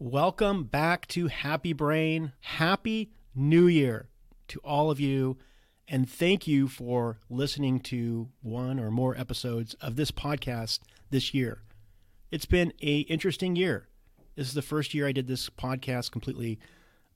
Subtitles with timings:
[0.00, 2.30] Welcome back to Happy Brain.
[2.38, 4.08] Happy New Year
[4.46, 5.38] to all of you.
[5.88, 10.78] And thank you for listening to one or more episodes of this podcast
[11.10, 11.62] this year.
[12.30, 13.88] It's been a interesting year.
[14.36, 16.60] This is the first year I did this podcast completely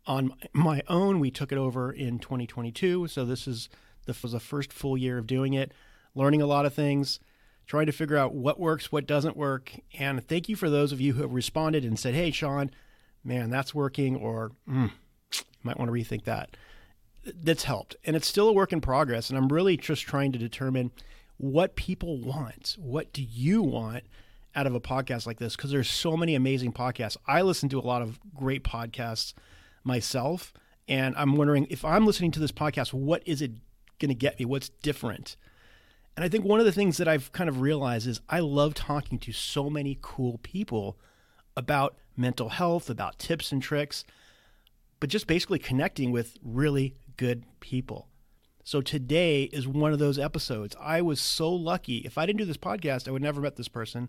[0.04, 1.20] on my own.
[1.20, 3.68] We took it over in 2022, so this is
[4.06, 5.70] the was the first full year of doing it,
[6.16, 7.20] learning a lot of things,
[7.66, 9.72] trying to figure out what works, what doesn't work.
[9.98, 12.70] And thank you for those of you who have responded and said, "Hey, Sean,
[13.24, 14.90] man, that's working," or mm,
[15.62, 16.56] might want to rethink that
[17.24, 17.96] that's helped.
[18.04, 19.30] And it's still a work in progress.
[19.30, 20.90] And I'm really just trying to determine
[21.36, 22.76] what people want.
[22.78, 24.04] What do you want
[24.54, 25.56] out of a podcast like this?
[25.56, 27.16] Because there's so many amazing podcasts.
[27.26, 29.34] I listen to a lot of great podcasts
[29.84, 30.52] myself.
[30.88, 33.52] And I'm wondering if I'm listening to this podcast, what is it
[33.98, 34.44] going to get me?
[34.44, 35.36] What's different?
[36.16, 38.74] And I think one of the things that I've kind of realized is I love
[38.74, 40.98] talking to so many cool people
[41.56, 44.04] about mental health, about tips and tricks,
[45.00, 48.08] but just basically connecting with really good people.
[48.64, 50.76] So today is one of those episodes.
[50.80, 51.98] I was so lucky.
[51.98, 54.08] If I didn't do this podcast, I would never met this person.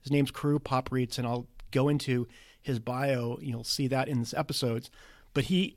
[0.00, 2.26] His name's Carew Papritz, and I'll go into
[2.60, 3.38] his bio.
[3.40, 4.90] You'll see that in this episodes.
[5.34, 5.76] But he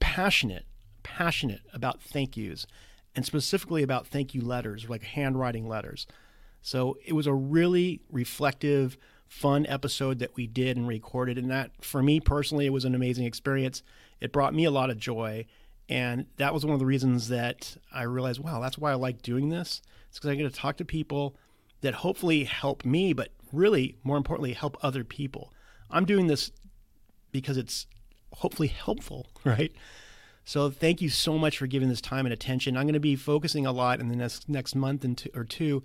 [0.00, 0.66] passionate,
[1.02, 2.66] passionate about thank yous,
[3.14, 6.06] and specifically about thank you letters, like handwriting letters.
[6.62, 11.38] So it was a really reflective, fun episode that we did and recorded.
[11.38, 13.82] And that, for me personally, it was an amazing experience.
[14.20, 15.46] It brought me a lot of joy.
[15.88, 19.22] And that was one of the reasons that I realized, wow, that's why I like
[19.22, 19.82] doing this.
[20.08, 21.36] It's because I get to talk to people
[21.80, 25.52] that hopefully help me, but really, more importantly, help other people.
[25.90, 26.52] I'm doing this
[27.32, 27.86] because it's
[28.32, 29.72] hopefully helpful, right?
[30.44, 32.76] So thank you so much for giving this time and attention.
[32.76, 35.44] I'm going to be focusing a lot in the next next month and two, or
[35.44, 35.82] two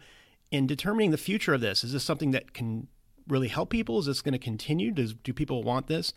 [0.52, 1.84] in determining the future of this.
[1.84, 2.88] Is this something that can
[3.28, 4.00] really help people?
[4.00, 4.92] Is this going to continue?
[4.92, 6.14] Does do people want this?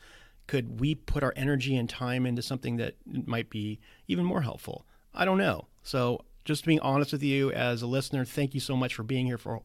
[0.46, 4.86] Could we put our energy and time into something that might be even more helpful?
[5.14, 5.66] I don't know.
[5.82, 9.26] So, just being honest with you as a listener, thank you so much for being
[9.26, 9.60] here for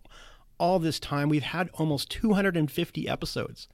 [0.58, 1.30] all this time.
[1.30, 3.69] We've had almost 250 episodes.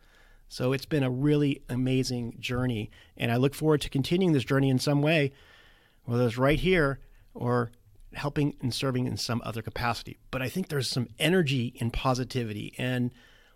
[0.49, 2.91] So, it's been a really amazing journey.
[3.15, 5.31] And I look forward to continuing this journey in some way,
[6.03, 6.99] whether it's right here
[7.33, 7.71] or
[8.13, 10.17] helping and serving in some other capacity.
[10.31, 12.73] But I think there's some energy and positivity.
[12.77, 13.13] And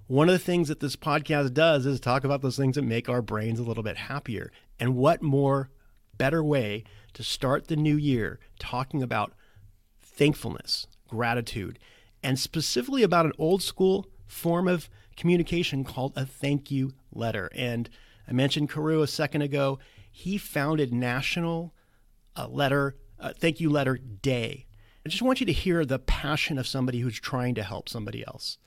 [0.07, 3.09] one of the things that this podcast does is talk about those things that make
[3.09, 4.51] our brains a little bit happier.
[4.79, 5.69] And what more
[6.17, 6.83] better way
[7.13, 9.33] to start the new year talking about
[10.01, 11.79] thankfulness, gratitude,
[12.21, 17.49] and specifically about an old school form of communication called a thank you letter.
[17.55, 17.89] And
[18.27, 19.79] I mentioned Carew a second ago.
[20.11, 21.73] He founded National
[22.35, 24.65] uh, Letter uh, Thank You Letter Day.
[25.05, 28.25] I just want you to hear the passion of somebody who's trying to help somebody
[28.25, 28.57] else.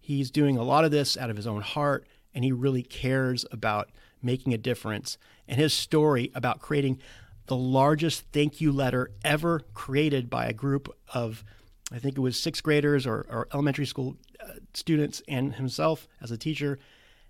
[0.00, 3.46] He's doing a lot of this out of his own heart, and he really cares
[3.50, 3.90] about
[4.22, 5.18] making a difference.
[5.46, 7.00] And his story about creating
[7.46, 11.44] the largest thank you letter ever created by a group of,
[11.92, 16.30] I think it was sixth graders or, or elementary school uh, students and himself as
[16.30, 16.78] a teacher.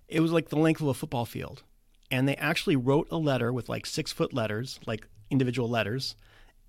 [0.07, 1.63] It was like the length of a football field.
[2.11, 6.15] And they actually wrote a letter with like six foot letters, like individual letters,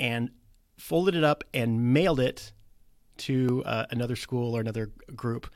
[0.00, 0.30] and
[0.78, 2.52] folded it up and mailed it
[3.18, 5.48] to uh, another school or another group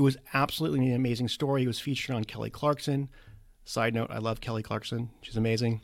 [0.00, 1.64] it was absolutely an amazing story.
[1.64, 3.10] It was featured on Kelly Clarkson.
[3.66, 5.10] Side note, I love Kelly Clarkson.
[5.20, 5.82] She's amazing.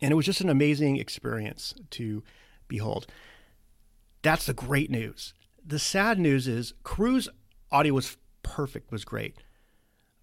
[0.00, 2.22] And it was just an amazing experience to
[2.66, 3.06] behold.
[4.22, 5.34] That's the great news.
[5.64, 7.28] The sad news is Carew's
[7.70, 9.36] audio was perfect, was great.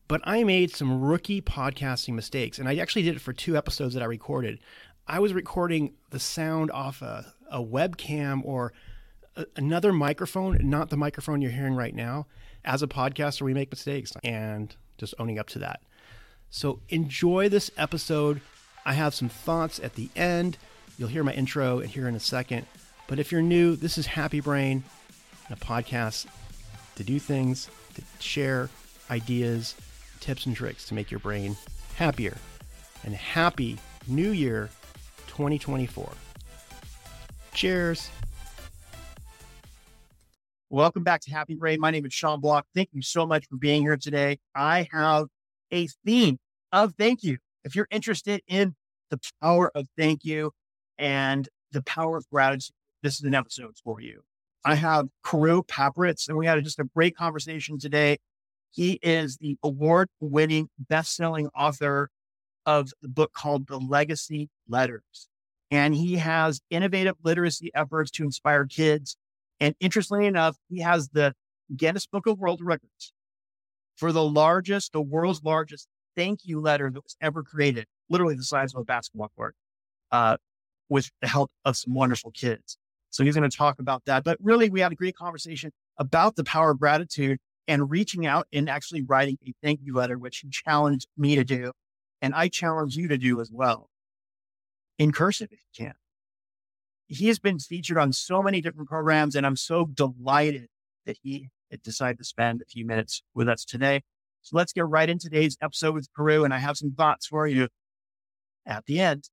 [0.08, 3.94] But I made some rookie podcasting mistakes, and I actually did it for two episodes
[3.94, 4.60] that I recorded.
[5.08, 8.74] I was recording the sound off a, a webcam or
[9.36, 12.28] a, another microphone, not the microphone you're hearing right now
[12.66, 15.82] as a podcaster, we make mistakes and just owning up to that.
[16.50, 18.42] So enjoy this episode.
[18.86, 20.58] I have some thoughts at the end.
[20.98, 22.66] You'll hear my intro here in a second.
[23.08, 24.84] But if you're new, this is Happy Brain,
[25.52, 26.26] a podcast
[26.96, 28.70] to do things, to share
[29.12, 29.76] ideas,
[30.20, 31.56] tips, and tricks to make your brain
[31.98, 32.36] happier.
[33.04, 33.78] And happy
[34.08, 34.70] New Year
[35.28, 36.10] 2024.
[37.54, 38.10] Cheers.
[40.72, 41.80] Welcome back to Happy Brain.
[41.80, 42.66] My name is Sean Block.
[42.74, 44.40] Thank you so much for being here today.
[44.56, 45.28] I have
[45.72, 46.40] a theme
[46.72, 47.38] of thank you.
[47.64, 48.76] If you're interested in
[49.12, 50.54] the power of thank you
[50.98, 52.75] and the power of gratitude,
[53.06, 54.22] this is an episode for you.
[54.66, 58.18] I have Carew Papritz, and we had just a great conversation today.
[58.72, 62.10] He is the award winning, best selling author
[62.66, 65.30] of the book called The Legacy Letters.
[65.70, 69.18] And he has innovative literacy efforts to inspire kids
[69.60, 71.34] and interestingly enough, he has the
[71.76, 73.14] Guinness Book of World Records
[73.96, 78.44] for the largest, the world's largest thank you letter that was ever created, literally the
[78.44, 79.56] size of a basketball court,
[80.12, 80.38] uh,
[80.90, 82.78] with the help of some wonderful kids.
[83.16, 84.26] So he's going to talk about that.
[84.26, 88.46] But really, we had a great conversation about the power of gratitude and reaching out
[88.52, 91.72] and actually writing a thank you letter, which he challenged me to do.
[92.22, 93.90] And I challenge you to do as well
[95.00, 95.94] in cursive if you can.
[97.08, 100.68] He has been featured on so many different programs, and I'm so delighted
[101.06, 101.48] that he
[101.84, 104.02] decided to spend a few minutes with us today.
[104.42, 107.48] So let's get right into today's episode with Carew, and I have some thoughts for
[107.48, 107.70] you
[108.66, 109.30] at the end.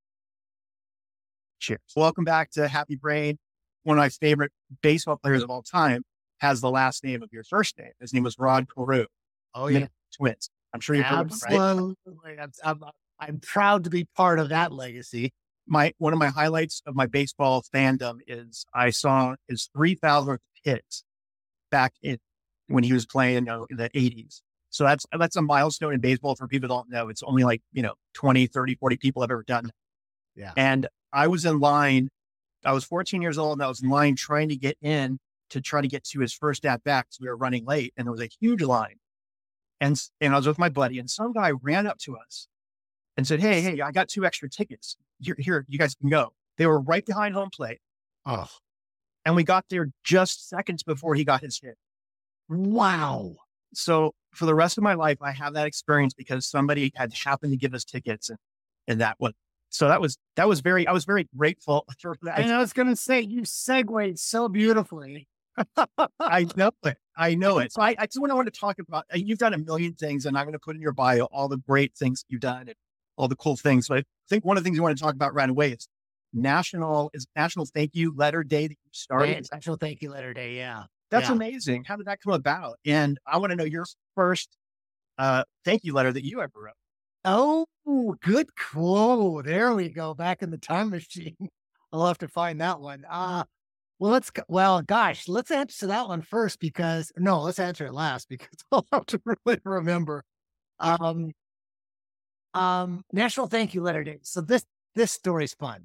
[1.58, 1.80] Cheers.
[1.96, 3.38] Welcome back to Happy Brain.
[3.84, 4.52] One of my favorite
[4.82, 6.02] baseball players of all time
[6.38, 7.92] has the last name of your first name.
[8.00, 9.06] His name was Rod Carew.
[9.54, 9.86] Oh, yeah.
[10.16, 10.48] Twins.
[10.72, 12.38] I'm sure you've heard of them, right?
[12.40, 12.80] I'm, I'm,
[13.18, 15.32] I'm proud to be part of that legacy.
[15.66, 20.84] My one of my highlights of my baseball fandom is I saw his 3,000th hit
[21.70, 22.18] back in
[22.66, 24.40] when he was playing you know, in the 80s.
[24.70, 27.08] So that's that's a milestone in baseball for people don't know.
[27.08, 29.70] It's only like, you know, 20, 30, 40 people have ever done.
[30.34, 30.52] Yeah.
[30.56, 32.08] And I was in line.
[32.64, 35.18] I was 14 years old and I was in line trying to get in
[35.50, 38.06] to try to get to his first at bat because we were running late and
[38.06, 38.96] there was a huge line.
[39.80, 42.46] And, and I was with my buddy and some guy ran up to us
[43.16, 44.96] and said, Hey, hey, I got two extra tickets.
[45.20, 46.32] Here, here, you guys can go.
[46.56, 47.80] They were right behind home plate.
[48.24, 48.48] Oh,
[49.24, 51.76] And we got there just seconds before he got his hit.
[52.48, 53.32] wow.
[53.74, 57.52] So for the rest of my life, I have that experience because somebody had happened
[57.52, 58.38] to give us tickets and,
[58.86, 59.32] and that was,
[59.72, 62.38] so that was, that was very, I was very grateful for that.
[62.38, 65.28] And I was going to say, you segued so beautifully.
[66.20, 66.96] I know it.
[67.16, 67.72] I know it.
[67.72, 69.94] So I, I just want to want to talk about, uh, you've done a million
[69.94, 72.68] things and I'm going to put in your bio all the great things you've done
[72.68, 72.74] and
[73.16, 73.88] all the cool things.
[73.88, 75.88] But I think one of the things you want to talk about right away is
[76.32, 79.38] national, is national thank you letter day that you started.
[79.38, 80.56] It's National Thank You Letter Day.
[80.56, 80.84] Yeah.
[81.10, 81.34] That's Yeah.
[81.34, 81.84] amazing.
[81.84, 82.78] How did that come about?
[82.86, 83.84] And I want to know your
[84.14, 84.56] first
[85.18, 86.74] uh, thank you letter that you ever wrote.
[87.24, 87.66] Oh,
[88.20, 89.44] good quote.
[89.44, 90.14] There we go.
[90.14, 91.36] Back in the time machine.
[91.92, 93.04] I'll have to find that one.
[93.08, 93.44] Uh,
[93.98, 98.28] well, let's, well, gosh, let's answer that one first because, no, let's answer it last
[98.28, 100.24] because I'll have to really remember.
[100.80, 101.32] Um,
[102.54, 104.18] um, National Thank You Letter Day.
[104.22, 104.64] So this,
[104.94, 105.84] this story's fun.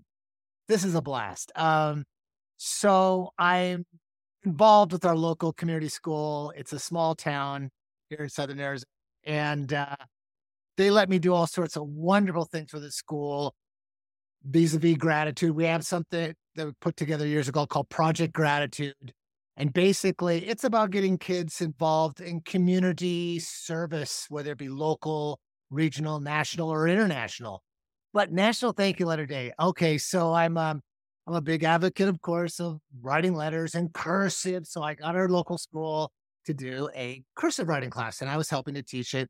[0.67, 1.51] This is a blast.
[1.55, 2.05] Um,
[2.57, 3.85] so I'm
[4.43, 6.51] involved with our local community school.
[6.57, 7.69] It's a small town
[8.09, 8.87] here in Southern Arizona.
[9.25, 9.95] And, uh,
[10.77, 13.53] they let me do all sorts of wonderful things for the school
[14.45, 15.56] vis-a-vis gratitude.
[15.56, 19.13] We have something that we put together years ago called project gratitude
[19.57, 25.39] and basically it's about getting kids involved in community service whether it be local
[25.69, 27.62] regional national or international.
[28.13, 30.81] But national thank you letter day okay so i'm um
[31.27, 35.30] i'm a big advocate of course of writing letters in cursive so i got our
[35.30, 36.12] local school
[36.45, 39.30] to do a cursive writing class and i was helping to teach it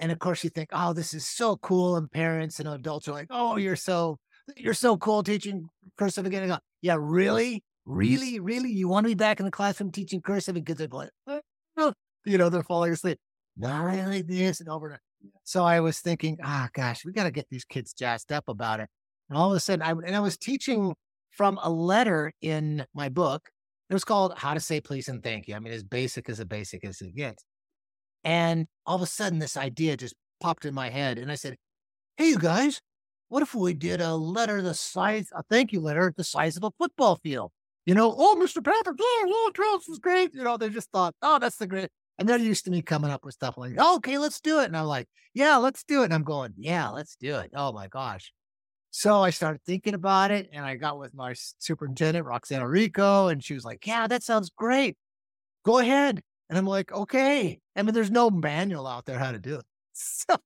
[0.00, 1.96] and of course, you think, oh, this is so cool.
[1.96, 4.18] And parents and adults are like, oh, you're so,
[4.56, 6.42] you're so cool teaching cursive again.
[6.42, 7.62] And go, yeah, really?
[7.84, 8.40] Really?
[8.40, 8.70] Really?
[8.70, 10.56] You want to be back in the classroom teaching cursive?
[10.56, 11.40] And kids are going, "Uh,
[11.76, 11.92] no."
[12.24, 13.18] you know, they're falling asleep.
[13.56, 15.00] Not really this and over and over.
[15.44, 18.80] So I was thinking, ah, gosh, we got to get these kids jazzed up about
[18.80, 18.88] it.
[19.28, 20.94] And all of a sudden, I, and I was teaching
[21.30, 23.50] from a letter in my book.
[23.88, 25.56] It was called How to Say Please and Thank You.
[25.56, 27.44] I mean, as basic as a basic as it gets.
[28.24, 31.18] And all of a sudden, this idea just popped in my head.
[31.18, 31.56] And I said,
[32.16, 32.80] Hey, you guys,
[33.28, 36.64] what if we did a letter the size, a thank you letter the size of
[36.64, 37.52] a football field?
[37.86, 38.62] You know, oh, Mr.
[38.62, 40.34] Patrick, oh, oh, Charles was great.
[40.34, 41.88] You know, they just thought, oh, that's the great.
[42.18, 44.66] And they're used to me coming up with stuff like, oh, okay, let's do it.
[44.66, 46.06] And I'm like, yeah, let's do it.
[46.06, 47.50] And I'm going, yeah, let's do it.
[47.54, 48.32] Oh my gosh.
[48.90, 53.42] So I started thinking about it and I got with my superintendent, Roxana Rico, and
[53.42, 54.96] she was like, yeah, that sounds great.
[55.64, 56.20] Go ahead.
[56.50, 57.60] And I'm like, okay.
[57.76, 59.64] I mean, there's no manual out there how to do it.
[59.92, 60.36] So,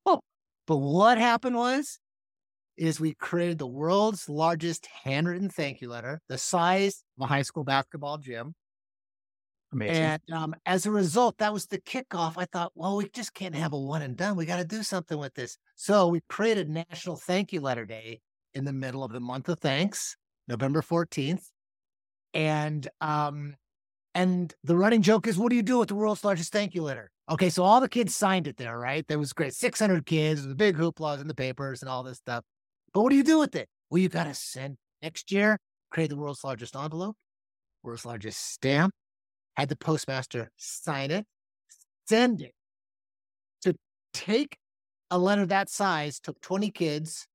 [0.66, 2.00] but what happened was,
[2.76, 7.42] is we created the world's largest handwritten thank you letter, the size of a high
[7.42, 8.54] school basketball gym.
[9.72, 10.02] Amazing.
[10.02, 12.34] And um, as a result, that was the kickoff.
[12.36, 14.36] I thought, well, we just can't have a one and done.
[14.36, 15.56] We got to do something with this.
[15.76, 18.20] So we created National Thank You Letter Day
[18.54, 20.16] in the middle of the month of thanks,
[20.48, 21.44] November 14th.
[22.34, 23.54] And um,
[24.14, 26.82] and the running joke is, what do you do with the world's largest thank you
[26.82, 27.10] letter?
[27.30, 29.06] Okay, so all the kids signed it there, right?
[29.08, 29.54] That was great.
[29.54, 32.44] 600 kids, it was big hoopla in the papers and all this stuff.
[32.92, 33.68] But what do you do with it?
[33.90, 35.58] Well, you got to send next year,
[35.90, 37.16] create the world's largest envelope,
[37.82, 38.92] world's largest stamp,
[39.56, 41.26] had the postmaster sign it,
[42.06, 42.52] send it.
[43.62, 43.74] To
[44.12, 44.58] take
[45.10, 47.26] a letter that size took 20 kids,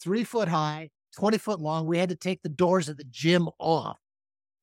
[0.00, 1.86] three foot high, 20 foot long.
[1.86, 3.98] We had to take the doors of the gym off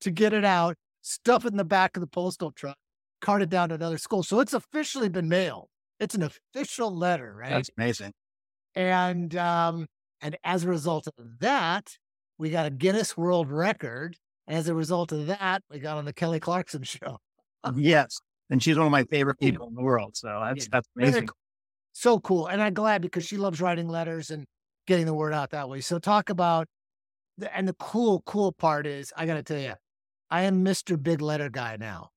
[0.02, 0.76] to get it out,
[1.10, 2.78] stuff it in the back of the postal truck,
[3.22, 4.24] carted down to another school.
[4.24, 5.68] So it's officially been mailed.
[6.00, 7.50] It's an official letter, right?
[7.50, 8.14] That's amazing.
[8.76, 9.88] And um,
[10.22, 11.98] and as a result of that,
[12.38, 14.16] we got a Guinness World Record.
[14.48, 17.18] As a result of that, we got on the Kelly Clarkson show.
[17.76, 18.18] yes.
[18.52, 20.16] And she's one of my favorite people in the world.
[20.18, 20.70] So that's Yeah.
[20.72, 21.28] that's amazing.
[21.28, 21.36] cool.
[21.94, 22.48] So cool.
[22.48, 24.46] And I'm glad because she loves writing letters and
[24.88, 25.82] getting the word out that way.
[25.82, 26.68] So talk about
[27.38, 29.74] the, and the cool, cool part is I gotta tell you,
[30.32, 31.02] I am Mr.
[31.02, 32.10] Big Letter guy now.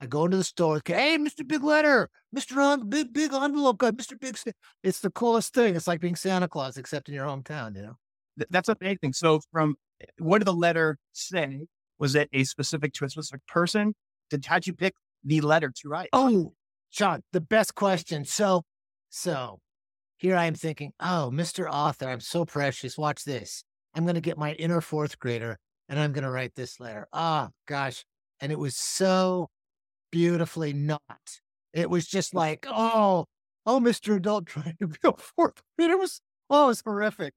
[0.00, 1.46] I go into the store, hey, Mr.
[1.46, 2.56] Big Letter, Mr.
[2.56, 4.18] On Big Big Envelope guy, Mr.
[4.18, 4.36] Big.
[4.36, 4.50] Sa-"
[4.82, 5.76] It's the coolest thing.
[5.76, 7.96] It's like being Santa Claus, except in your hometown, you know.
[8.38, 9.12] Th- That's amazing.
[9.12, 9.76] So from
[10.18, 11.66] what did the letter say?
[11.98, 13.94] Was it a specific to a specific person?
[14.28, 16.08] Did how'd you pick the letter to write?
[16.12, 16.52] Oh,
[16.90, 18.24] Sean, the best question.
[18.24, 18.64] So,
[19.08, 19.60] so
[20.16, 21.68] here I am thinking, oh, Mr.
[21.70, 22.98] Author, I'm so precious.
[22.98, 23.62] Watch this.
[23.94, 25.58] I'm going to get my inner fourth grader
[25.88, 27.06] and I'm going to write this letter.
[27.12, 28.04] Ah, gosh.
[28.40, 29.50] And it was so
[30.10, 31.00] beautifully not.
[31.72, 33.26] It was just like, oh,
[33.66, 34.16] oh, Mr.
[34.16, 35.94] Adult trying to be a fourth grader.
[35.94, 36.20] It was,
[36.50, 37.34] oh, it was horrific.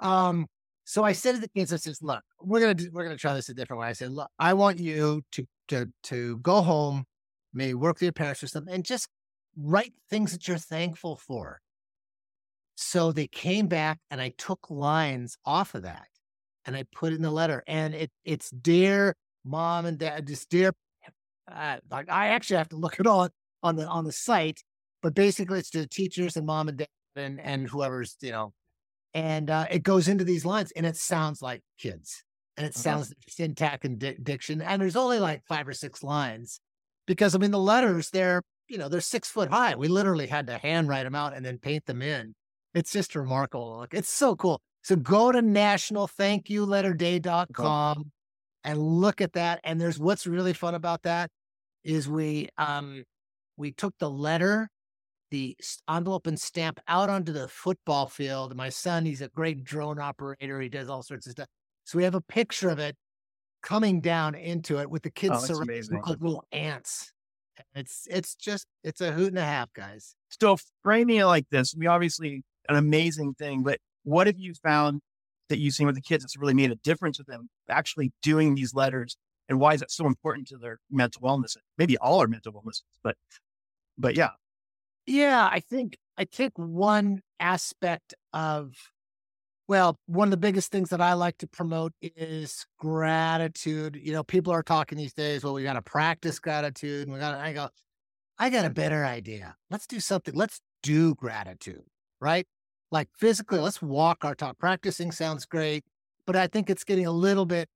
[0.00, 0.46] Um,
[0.84, 3.16] so I said to the kids, I said, look, we're going to, do, we're going
[3.16, 3.88] to try this a different way.
[3.88, 7.04] I said, look, I want you to, to, to go home,
[7.52, 9.08] maybe work with your parents or something, and just
[9.56, 11.60] write things that you're thankful for.
[12.76, 16.06] So they came back and I took lines off of that
[16.68, 17.64] and I put it in the letter.
[17.68, 20.74] And it it's dear mom and dad, just dear
[21.50, 23.30] uh, like I actually have to look it on
[23.62, 24.62] on the on the site,
[25.02, 28.52] but basically it's to the teachers and mom and dad and and whoever's, you know,
[29.14, 32.24] and uh, it goes into these lines and it sounds like kids
[32.56, 32.98] and it Uh-huh.
[33.00, 34.62] sounds syntax and di- diction.
[34.62, 36.60] And there's only like five or six lines
[37.06, 39.74] because I mean the letters they're you know they're six foot high.
[39.76, 42.34] We literally had to handwrite them out and then paint them in.
[42.74, 43.78] It's just remarkable.
[43.80, 44.60] Look, it's so cool.
[44.82, 48.12] So go to nationalthankyouletterday.com
[48.64, 49.60] and look at that.
[49.64, 51.30] And there's what's really fun about that
[51.84, 53.04] is we um
[53.56, 54.68] we took the letter,
[55.30, 55.56] the
[55.88, 58.56] envelope and stamp out onto the football field.
[58.56, 60.60] My son, he's a great drone operator.
[60.60, 61.48] He does all sorts of stuff.
[61.84, 62.96] So we have a picture of it
[63.62, 67.12] coming down into it with the kids Oh, surrounded like little ants.
[67.74, 70.14] It's it's just it's a hoot and a half, guys.
[70.40, 75.00] So framing it like this, we obviously an amazing thing, but what have you found
[75.48, 78.54] that you've seen with the kids that's really made a difference with them actually doing
[78.54, 79.16] these letters?
[79.48, 81.56] And why is that so important to their mental wellness?
[81.76, 83.16] Maybe all our mental wellness, but
[83.96, 84.30] but yeah.
[85.06, 88.74] Yeah, I think I think one aspect of
[89.68, 94.00] well, one of the biggest things that I like to promote is gratitude.
[94.02, 97.20] You know, people are talking these days, well, we got to practice gratitude and we
[97.20, 97.68] got I go
[98.38, 99.56] I got a better idea.
[99.70, 100.34] Let's do something.
[100.34, 101.82] Let's do gratitude,
[102.20, 102.46] right?
[102.90, 104.58] Like physically, let's walk our talk.
[104.58, 105.84] Practicing sounds great,
[106.26, 107.68] but I think it's getting a little bit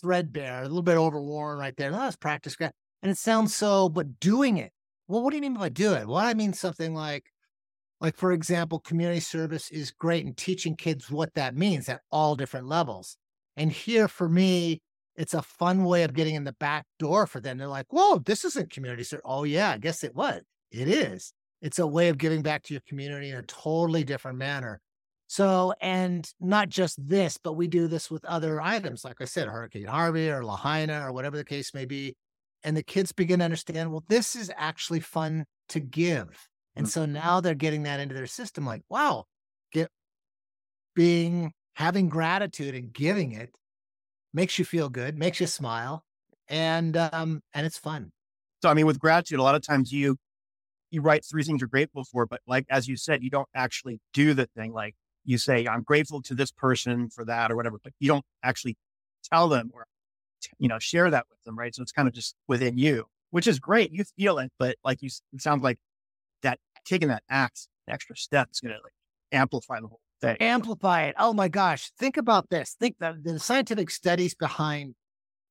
[0.00, 1.92] threadbare, a little bit overworn right there.
[1.92, 2.56] Oh, let's practice.
[2.60, 2.72] And
[3.10, 4.72] it sounds so, but doing it.
[5.08, 6.06] Well, what do you mean by do it?
[6.06, 7.24] Well, I mean something like,
[8.00, 12.34] like for example, community service is great in teaching kids what that means at all
[12.34, 13.16] different levels.
[13.56, 14.80] And here for me,
[15.16, 17.58] it's a fun way of getting in the back door for them.
[17.58, 19.24] They're like, whoa, this isn't community service.
[19.24, 20.42] Oh, yeah, I guess it was.
[20.70, 21.32] It is.
[21.60, 24.80] It's a way of giving back to your community in a totally different manner.
[25.26, 29.46] So, and not just this, but we do this with other items, like I said,
[29.46, 32.16] Hurricane Harvey or Lahaina or whatever the case may be.
[32.64, 36.48] And the kids begin to understand, well, this is actually fun to give.
[36.76, 39.26] And so now they're getting that into their system like, wow,
[39.72, 39.88] get
[40.94, 43.50] being having gratitude and giving it
[44.32, 46.04] makes you feel good, makes you smile,
[46.48, 48.12] and um, and it's fun.
[48.62, 50.16] So I mean, with gratitude, a lot of times you
[50.90, 54.00] you write three things you're grateful for, but like as you said, you don't actually
[54.12, 54.72] do the thing.
[54.72, 54.94] Like
[55.24, 58.76] you say, I'm grateful to this person for that or whatever, but you don't actually
[59.30, 59.86] tell them or
[60.58, 61.74] you know share that with them, right?
[61.74, 63.92] So it's kind of just within you, which is great.
[63.92, 65.78] You feel it, but like you, it sounds like
[66.42, 68.92] that taking that act, extra step is going to like
[69.32, 70.36] amplify the whole thing.
[70.40, 71.14] Amplify it.
[71.18, 71.90] Oh my gosh.
[71.98, 72.76] Think about this.
[72.78, 74.94] Think that the scientific studies behind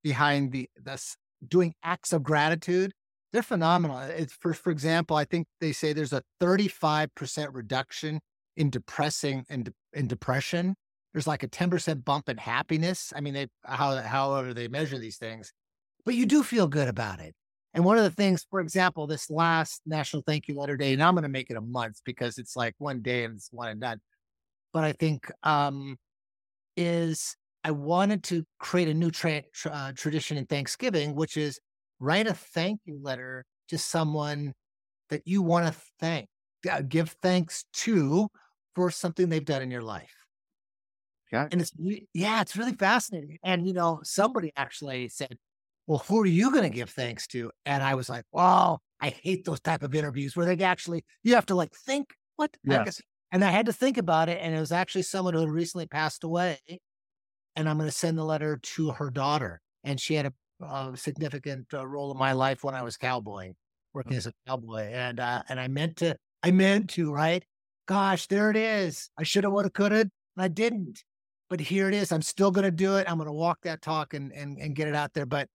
[0.04, 1.16] behind the this
[1.48, 2.94] doing acts of gratitude,
[3.32, 4.00] they're phenomenal.
[4.00, 8.20] It's for for example, I think they say there's a 35% reduction
[8.58, 10.76] in depressing in, de- in depression.
[11.14, 13.12] There's like a 10% bump in happiness.
[13.16, 15.52] I mean, they how however they measure these things,
[16.06, 17.34] but you do feel good about it.
[17.74, 21.04] And one of the things, for example, this last National Thank You Letter Day, and
[21.04, 23.70] I'm going to make it a month because it's like one day and it's one
[23.70, 24.00] and done.
[24.74, 25.98] But I think um,
[26.76, 31.60] is I wanted to create a new tra- tra- uh, tradition in Thanksgiving, which is
[32.00, 34.54] write a thank you letter to someone
[35.10, 36.28] that you want to thank,
[36.70, 38.30] uh, give thanks to
[38.76, 40.16] for something they've done in your life.
[41.32, 41.48] Okay.
[41.52, 41.72] And it's
[42.14, 43.38] yeah, it's really fascinating.
[43.44, 45.38] And you know, somebody actually said,
[45.86, 47.52] well, who are you going to give thanks to?
[47.66, 51.36] And I was like, well, I hate those type of interviews where they actually, you
[51.36, 52.56] have to like think, what?
[52.64, 53.02] Yes.
[53.32, 54.40] And I had to think about it.
[54.42, 56.60] And it was actually someone who had recently passed away.
[57.56, 59.62] And I'm going to send the letter to her daughter.
[59.84, 63.54] And she had a, a significant uh, role in my life when I was cowboy,
[63.94, 64.90] working as a cowboy.
[64.92, 67.44] And, uh, and I meant to, I meant to, right?
[67.88, 69.10] Gosh, there it is.
[69.18, 71.04] I should have, would have, could have, and I didn't.
[71.50, 72.12] But here it is.
[72.12, 73.10] I'm still going to do it.
[73.10, 75.26] I'm going to walk that talk and, and, and get it out there.
[75.26, 75.48] But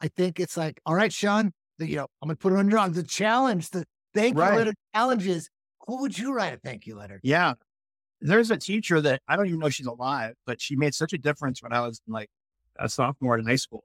[0.00, 2.58] I think it's like, all right, Sean, the, you know, I'm going to put it
[2.58, 4.52] under on the challenge, the thank Right.
[4.52, 5.50] you letter challenges.
[5.86, 7.20] Who would you write a thank you letter?
[7.22, 7.54] Yeah.
[8.20, 11.18] There's a teacher that I don't even know she's alive, but she made such a
[11.18, 12.30] difference when I was like
[12.78, 13.84] a sophomore in high school.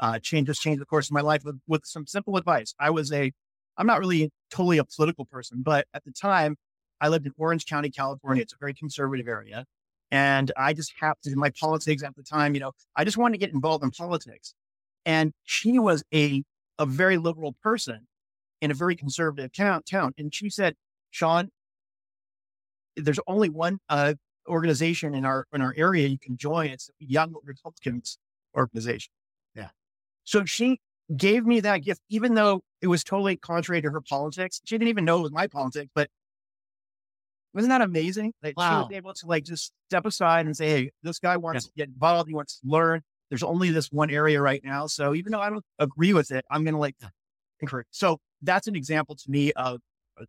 [0.00, 2.74] Uh, change just changed the course of my life with, with some simple advice.
[2.78, 3.32] I was a,
[3.76, 6.56] I'm not really totally a political person, but at the time
[7.00, 8.42] I lived in Orange County, California.
[8.42, 9.64] It's a very conservative area.
[10.10, 13.34] And I just happened to my politics at the time, you know, I just wanted
[13.34, 14.54] to get involved in politics.
[15.04, 16.42] And she was a,
[16.78, 18.06] a very liberal person
[18.60, 20.12] in a very conservative town, town.
[20.16, 20.74] And she said,
[21.10, 21.50] Sean,
[22.96, 24.14] there's only one uh,
[24.48, 26.70] organization in our in our area you can join.
[26.70, 28.18] It's Young Republicans
[28.56, 29.12] organization.
[30.28, 30.78] So she
[31.16, 34.60] gave me that gift, even though it was totally contrary to her politics.
[34.62, 36.10] She didn't even know it was my politics, but
[37.54, 38.34] wasn't that amazing?
[38.42, 41.64] That she was able to like just step aside and say, "Hey, this guy wants
[41.64, 42.28] to get involved.
[42.28, 43.00] He wants to learn.
[43.30, 44.86] There's only this one area right now.
[44.86, 46.96] So even though I don't agree with it, I'm going to like
[47.60, 49.80] encourage." So that's an example to me of
[50.20, 50.26] uh,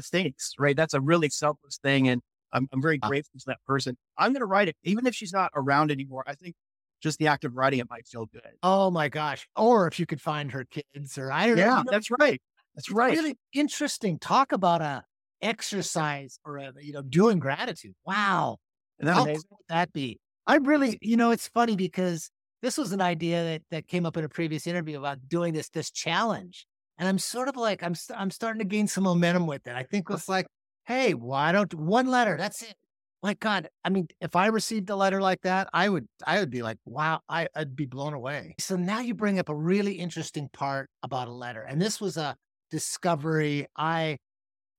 [0.00, 0.74] thanks, right?
[0.74, 2.08] That's a really selfless thing.
[2.08, 2.22] And
[2.54, 3.98] I'm, I'm very grateful to that person.
[4.16, 6.24] I'm going to write it, even if she's not around anymore.
[6.26, 6.54] I think
[7.02, 8.52] just the act of writing it might feel good.
[8.62, 9.46] Oh my gosh.
[9.56, 11.62] Or if you could find her kids or I don't know.
[11.62, 12.40] Yeah, that's right.
[12.74, 13.12] That's it's right.
[13.12, 14.18] Really interesting.
[14.18, 15.04] Talk about a
[15.42, 17.94] exercise or a, you know, doing gratitude.
[18.06, 18.58] Wow.
[19.02, 19.42] How amazing?
[19.48, 20.20] cool would that be?
[20.46, 22.30] I really, you know, it's funny because
[22.62, 25.68] this was an idea that that came up in a previous interview about doing this
[25.68, 26.66] this challenge,
[26.98, 29.74] and I'm sort of like I'm st- I'm starting to gain some momentum with it.
[29.74, 30.46] I think it's like,
[30.84, 32.36] hey, why don't one letter?
[32.36, 32.74] That's it.
[33.22, 36.50] My God, I mean, if I received a letter like that, I would I would
[36.50, 38.54] be like, wow, I, I'd be blown away.
[38.58, 42.16] So now you bring up a really interesting part about a letter, and this was
[42.16, 42.36] a
[42.70, 44.18] discovery I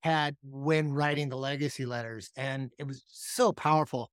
[0.04, 4.12] had when writing the legacy letters, and it was so powerful.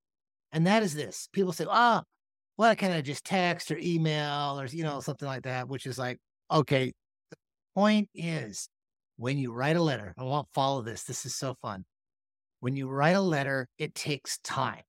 [0.52, 2.04] And that is this: people say, "Ah,
[2.58, 5.98] well, can I just text or email or you know something like that?" Which is
[5.98, 6.18] like,
[6.50, 6.92] okay.
[7.30, 7.36] The
[7.76, 8.68] point is,
[9.18, 11.04] when you write a letter, I won't follow this.
[11.04, 11.84] This is so fun.
[12.60, 14.82] When you write a letter, it takes time.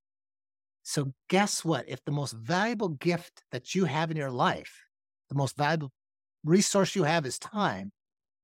[0.82, 1.88] So guess what?
[1.88, 4.84] If the most valuable gift that you have in your life,
[5.28, 5.90] the most valuable
[6.44, 7.92] resource you have is time,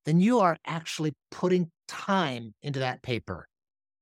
[0.06, 3.48] then you are actually putting time into that paper.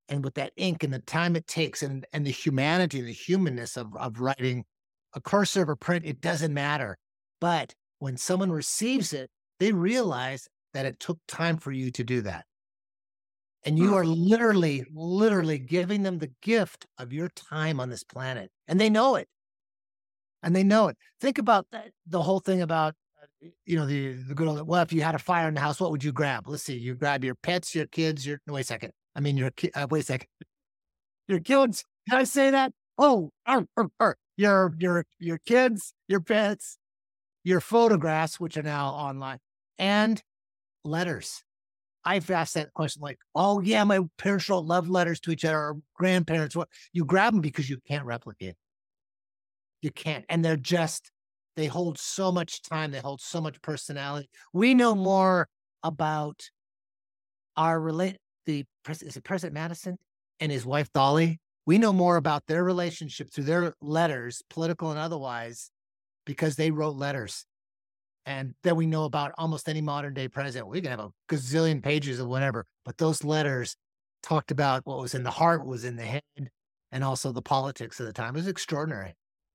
[0.08, 3.76] And with that ink and the time it takes and, and the humanity, the humanness
[3.76, 4.64] of, of writing
[5.14, 6.96] a cursive or print, it doesn't matter.
[7.40, 12.20] But when someone receives it, they realize that it took time for you to do
[12.20, 12.44] that.
[13.66, 18.50] And you are literally, literally giving them the gift of your time on this planet.
[18.68, 19.28] And they know it.
[20.44, 20.96] And they know it.
[21.20, 24.82] Think about that, the whole thing about uh, you know, the the good old, well,
[24.82, 26.46] if you had a fire in the house, what would you grab?
[26.46, 26.76] Let's see.
[26.76, 28.92] You grab your pets, your kids, your, no, wait a second.
[29.16, 30.28] I mean, your, uh, wait a second.
[31.26, 31.84] Your kids.
[32.08, 32.72] Did I say that?
[32.98, 33.66] Oh, er.
[34.36, 36.78] your, your, your kids, your pets,
[37.42, 39.38] your photographs, which are now online,
[39.76, 40.22] and
[40.84, 41.42] letters.
[42.06, 45.58] I've asked that question like, oh, yeah, my parents wrote love letters to each other,
[45.58, 46.54] or grandparents.
[46.54, 48.54] What you grab them because you can't replicate.
[49.82, 50.24] You can't.
[50.28, 51.10] And they're just,
[51.56, 54.30] they hold so much time, they hold so much personality.
[54.52, 55.48] We know more
[55.82, 56.48] about
[57.56, 59.98] our relate the is it President Madison
[60.38, 61.40] and his wife Dolley.
[61.66, 65.70] We know more about their relationship through their letters, political and otherwise,
[66.24, 67.44] because they wrote letters.
[68.26, 70.68] And then we know about almost any modern day president.
[70.68, 73.76] We can have a gazillion pages of whatever, but those letters
[74.22, 76.22] talked about what was in the heart, what was in the head,
[76.90, 78.34] and also the politics of the time.
[78.34, 79.14] It was extraordinary.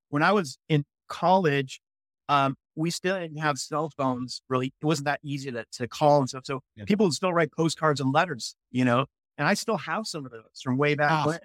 [0.09, 1.81] When I was in college,
[2.29, 4.67] um, we still didn't have cell phones really.
[4.81, 6.45] It wasn't that easy to, to call and stuff.
[6.45, 6.85] So Yeah.
[6.85, 9.05] people would still write postcards and letters, you know,
[9.37, 11.39] and I still have some of those from way back Ah, when.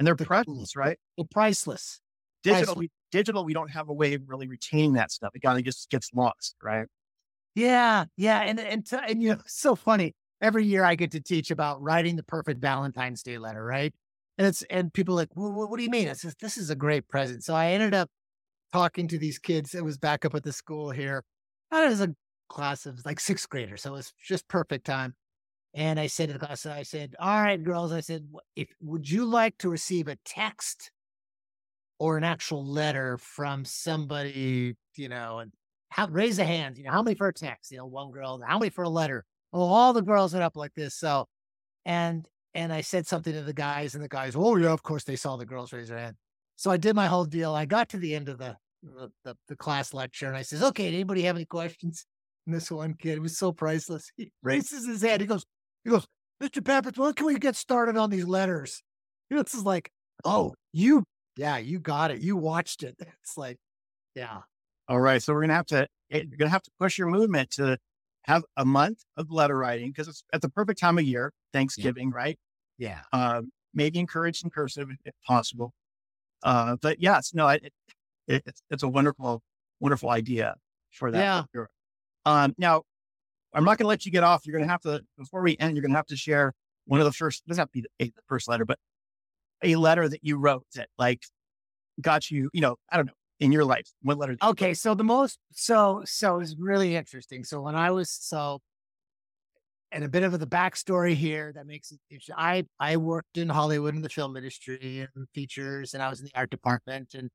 [0.00, 0.74] And they're the coolest.
[0.74, 0.98] right?
[1.16, 2.00] Well, priceless.
[2.44, 5.32] Digital, we, digital, we don't have a way of really retaining that stuff.
[5.34, 6.86] It kind of just gets lost, right?
[7.54, 10.14] Yeah, yeah, and and t- and you know, it's so funny.
[10.40, 13.94] Every year I get to teach about writing the perfect Valentine's Day letter, right?
[14.38, 16.08] And it's and people are like, well, what, what do you mean?
[16.08, 17.44] I says this is a great present.
[17.44, 18.10] So I ended up
[18.72, 19.74] talking to these kids.
[19.74, 21.24] It was back up at the school here.
[21.70, 22.14] I was a
[22.48, 25.14] class of like sixth graders, so it was just perfect time.
[25.74, 29.10] And I said to the class, I said, "All right, girls," I said, "If would
[29.10, 30.90] you like to receive a text
[31.98, 35.52] or an actual letter from somebody, you know, and
[36.12, 36.76] raise a hand.
[36.76, 37.70] You know, how many for a text?
[37.70, 38.40] You know, one girl.
[38.46, 39.24] How many for a letter?
[39.52, 40.94] Oh, all the girls went up like this.
[40.94, 41.26] So,
[41.84, 45.04] and and I said something to the guys, and the guys, oh yeah, of course
[45.04, 46.16] they saw the girls raise their hand.
[46.56, 47.54] So I did my whole deal.
[47.54, 50.62] I got to the end of the the, the, the class lecture, and I says,
[50.62, 52.06] okay, anybody have any questions?
[52.46, 54.10] And this one kid was so priceless.
[54.16, 55.20] He raises his hand.
[55.20, 55.44] He goes,
[55.84, 56.06] he goes,
[56.42, 56.60] Mr.
[56.60, 58.82] Pepperidge, when can we get started on these letters?
[59.30, 59.90] You know, it's just like,
[60.24, 61.04] oh, you,
[61.36, 62.20] yeah, you got it.
[62.20, 62.96] You watched it.
[63.22, 63.58] It's like,
[64.14, 64.40] yeah.
[64.88, 65.22] All right.
[65.22, 67.78] So we're gonna have to eh, you're gonna have to push your movement to
[68.24, 72.10] have a month of letter writing because it's at the perfect time of year, Thanksgiving,
[72.10, 72.16] yeah.
[72.16, 72.38] right?
[72.78, 73.00] Yeah.
[73.12, 75.72] Um, maybe encourage some cursive if possible.
[76.42, 77.72] Uh, but yes, no, it,
[78.28, 79.42] it, it's it's a wonderful,
[79.80, 80.54] wonderful idea
[80.90, 81.18] for that.
[81.18, 81.42] Yeah.
[81.54, 81.68] Sure.
[82.26, 82.82] Um, now,
[83.52, 84.46] I'm not going to let you get off.
[84.46, 85.76] You're going to have to before we end.
[85.76, 86.52] You're going to have to share
[86.86, 87.46] one of the first.
[87.46, 88.78] Doesn't have to be the, the first letter, but
[89.64, 91.22] a letter that you wrote that like
[92.00, 92.50] got you.
[92.52, 93.86] You know, I don't know in your life?
[94.02, 94.36] What letter?
[94.42, 97.44] Okay, so the most so so is really interesting.
[97.44, 98.60] So when I was so
[99.92, 103.94] and a bit of the backstory here that makes it I I worked in Hollywood
[103.94, 107.30] in the film industry and features and I was in the art department and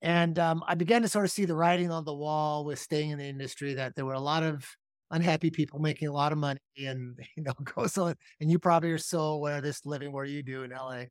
[0.00, 3.10] and um, I began to sort of see the writing on the wall with staying
[3.10, 4.64] in the industry that there were a lot of
[5.10, 8.90] unhappy people making a lot of money and you know goes on and you probably
[8.90, 11.04] are so aware of this living where you do in LA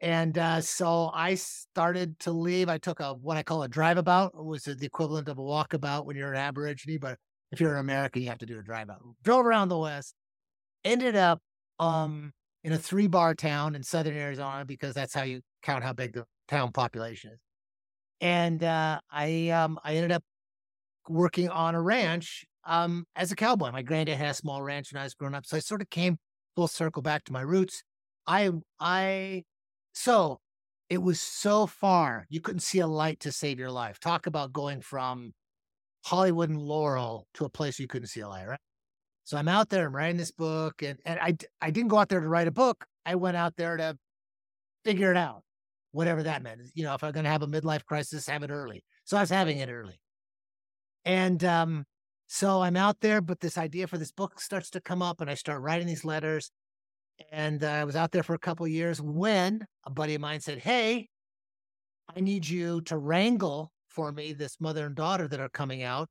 [0.00, 2.68] and uh, so I started to leave.
[2.68, 5.42] I took a what I call a drive about, it was the equivalent of a
[5.42, 7.18] walkabout when you're an Aborigine, but
[7.50, 8.88] if you're an American, you have to do a drive.
[9.24, 10.14] Drove around the West,
[10.84, 11.40] ended up
[11.80, 12.32] um,
[12.62, 16.12] in a three bar town in southern Arizona because that's how you count how big
[16.12, 17.38] the town population is.
[18.20, 20.22] And uh, I um, I ended up
[21.08, 23.72] working on a ranch um, as a cowboy.
[23.72, 25.90] My granddad had a small ranch when I was growing up, so I sort of
[25.90, 26.18] came
[26.54, 27.82] full circle back to my roots.
[28.26, 29.44] I I
[29.98, 30.38] so
[30.88, 33.98] it was so far, you couldn't see a light to save your life.
[33.98, 35.32] Talk about going from
[36.04, 38.60] Hollywood and Laurel to a place you couldn't see a light, right?
[39.24, 42.08] So I'm out there, I'm writing this book, and, and I, I didn't go out
[42.08, 42.86] there to write a book.
[43.04, 43.98] I went out there to
[44.84, 45.42] figure it out,
[45.90, 46.60] whatever that meant.
[46.74, 48.84] You know, if I'm going to have a midlife crisis, have it early.
[49.04, 50.00] So I was having it early.
[51.04, 51.84] And um,
[52.28, 55.28] so I'm out there, but this idea for this book starts to come up, and
[55.28, 56.52] I start writing these letters.
[57.32, 60.40] And uh, I was out there for a couple years when a buddy of mine
[60.40, 61.08] said, Hey,
[62.14, 66.08] I need you to wrangle for me this mother and daughter that are coming out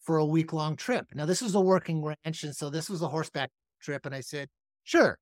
[0.00, 1.06] for a week long trip.
[1.14, 2.42] Now, this was a working ranch.
[2.42, 4.06] And so this was a horseback trip.
[4.06, 4.48] And I said,
[4.84, 5.18] Sure,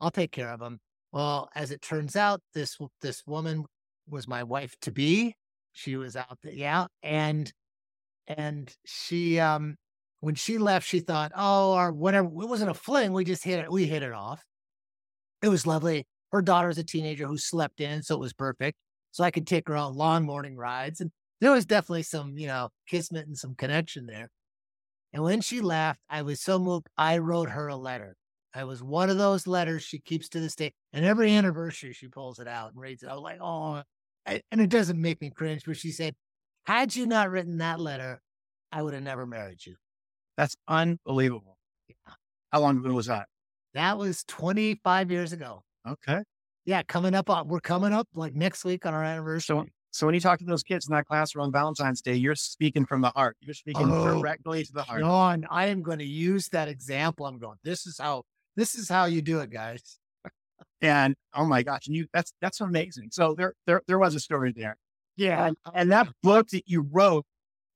[0.00, 0.78] I'll take care of them.
[1.12, 3.64] Well, as it turns out, this this woman
[4.08, 5.34] was my wife to be.
[5.72, 7.52] She was out there, yeah, and
[8.28, 9.76] and she um
[10.20, 12.26] when she left, she thought, oh, or whatever.
[12.26, 13.12] It wasn't a fling.
[13.12, 13.72] We just hit it.
[13.72, 14.42] We hit it off.
[15.42, 16.06] It was lovely.
[16.32, 18.76] Her daughter was a teenager who slept in, so it was perfect.
[19.10, 21.00] So I could take her on long morning rides.
[21.00, 24.30] And there was definitely some, you know, kismet and some connection there.
[25.12, 26.86] And when she left, I was so moved.
[26.96, 28.16] I wrote her a letter.
[28.54, 30.72] I was one of those letters she keeps to this day.
[30.92, 33.08] And every anniversary, she pulls it out and reads it.
[33.08, 33.82] I was like, oh,
[34.26, 36.14] I, and it doesn't make me cringe, but she said,
[36.66, 38.20] had you not written that letter,
[38.70, 39.76] I would have never married you.
[40.36, 41.58] That's unbelievable.
[41.88, 42.14] Yeah.
[42.52, 43.26] How long ago was that?
[43.74, 45.62] That was 25 years ago.
[45.88, 46.22] Okay.
[46.64, 49.56] Yeah, coming up on we're coming up like next week on our anniversary.
[49.56, 52.34] So, so when you talk to those kids in that classroom on Valentine's Day, you're
[52.34, 53.36] speaking from the heart.
[53.40, 55.00] You're speaking oh, directly to the heart.
[55.00, 57.26] John, I am going to use that example.
[57.26, 58.24] I'm going, this is how
[58.56, 59.98] this is how you do it, guys.
[60.80, 63.08] and oh my gosh, and you that's that's amazing.
[63.10, 64.76] So there there there was a story there.
[65.16, 65.46] Yeah.
[65.46, 67.26] And, and that book that you wrote,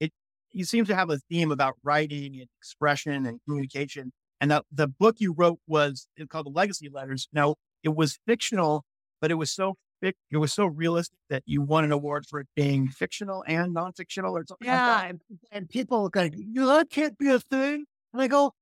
[0.00, 0.12] it
[0.52, 4.12] you seem to have a theme about writing and expression and communication.
[4.40, 7.28] And the, the book you wrote was called The Legacy Letters.
[7.32, 8.84] Now, it was fictional,
[9.20, 12.46] but it was so it was so realistic that you won an award for it
[12.54, 14.66] being fictional and non-fictional or something.
[14.66, 15.20] Yeah, like and,
[15.50, 18.52] and, people go, "You know, that can't be a thing." And I go,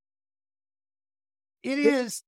[1.63, 2.23] "It is."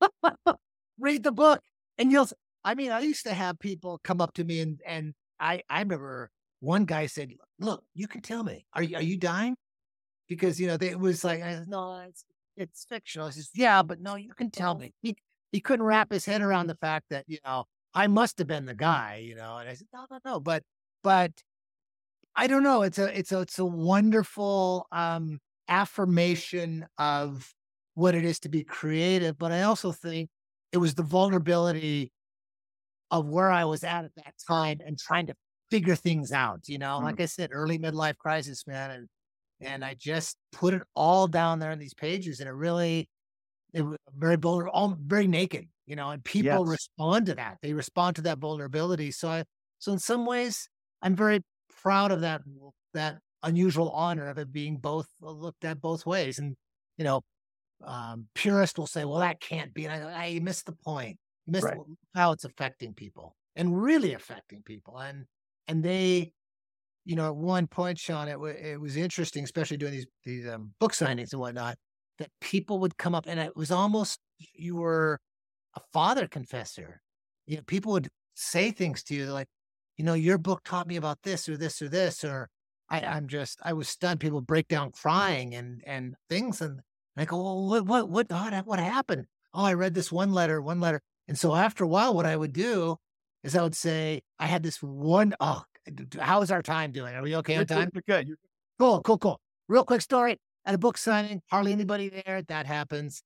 [0.98, 1.62] Read the book,
[1.98, 2.28] and you'll.
[2.64, 5.80] I mean, I used to have people come up to me, and and I I
[5.80, 6.30] remember
[6.60, 8.66] one guy said, "Look, you can tell me.
[8.72, 9.56] Are you are you dying?"
[10.28, 12.24] Because you know, they, it was like, "No, it's
[12.56, 13.28] it's fictional.
[13.28, 14.92] He says, yeah, but no, you can tell me.
[15.02, 15.16] He,
[15.52, 17.64] he couldn't wrap his head around the fact that, you know,
[17.94, 19.58] I must have been the guy, you know.
[19.58, 20.40] And I said, no, no, no.
[20.40, 20.62] But,
[21.02, 21.32] but
[22.34, 22.82] I don't know.
[22.82, 25.38] It's a, it's a, it's a wonderful um,
[25.68, 27.54] affirmation of
[27.94, 29.38] what it is to be creative.
[29.38, 30.28] But I also think
[30.72, 32.12] it was the vulnerability
[33.10, 35.34] of where I was at at that time and trying to
[35.70, 37.04] figure things out, you know, mm.
[37.04, 38.90] like I said, early midlife crisis, man.
[38.90, 39.08] And
[39.60, 43.08] and I just put it all down there in these pages, and it really,
[43.72, 46.10] it was very vulnerable, all very naked, you know.
[46.10, 46.68] And people yes.
[46.68, 49.10] respond to that; they respond to that vulnerability.
[49.12, 49.44] So, I,
[49.78, 50.68] so in some ways,
[51.02, 51.42] I'm very
[51.82, 52.42] proud of that
[52.94, 56.38] that unusual honor of it being both uh, looked at both ways.
[56.38, 56.56] And,
[56.98, 57.22] you know,
[57.84, 59.86] um, purists will say, well, that can't be.
[59.86, 61.18] And I, I missed the point.
[61.46, 61.76] You missed Right.
[62.14, 64.98] how it's affecting people and really affecting people.
[64.98, 65.26] And,
[65.68, 66.32] and they,
[67.06, 70.46] you know, at one point, Sean, it, wa it was interesting, especially doing these, these
[70.48, 71.78] um, book signings and whatnot,
[72.18, 74.18] that people would come up and it was almost,
[74.54, 75.20] you were
[75.76, 77.00] a father confessor.
[77.46, 79.46] You know, people would say things to you like,
[79.96, 82.48] you know, your book taught me about this or this or this, or
[82.90, 84.18] I, I'm just, I was stunned.
[84.18, 86.60] People break down crying and, and things.
[86.60, 86.80] And
[87.16, 89.26] I go, well, what, what, what, what, what happened?
[89.54, 91.00] Oh, I read this one letter, one letter.
[91.28, 92.96] And so after a while, what I would do
[93.44, 95.62] is I would say, I had this one, oh,
[96.18, 97.14] how is our time doing?
[97.14, 97.90] Are we okay You're on time?
[97.90, 98.02] good.
[98.06, 98.28] You're good.
[98.28, 98.36] You're
[98.78, 99.40] Cool, cool, cool.
[99.68, 102.42] Real quick story at a book signing, hardly anybody there.
[102.48, 103.22] That happens.